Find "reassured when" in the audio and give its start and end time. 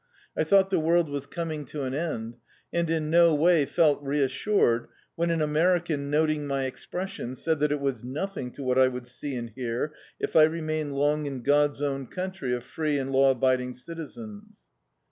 4.01-5.29